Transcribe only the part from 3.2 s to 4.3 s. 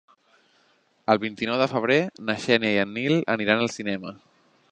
aniran al cinema.